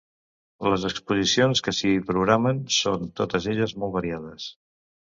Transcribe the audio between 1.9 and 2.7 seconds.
programen